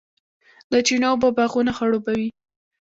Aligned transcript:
د 0.71 0.73
چینو 0.87 1.07
اوبه 1.11 1.29
باغونه 1.37 1.71
خړوبوي. 1.77 2.29